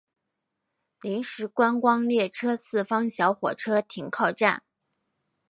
[1.01, 4.63] 临时观光列车四万小火车停靠站。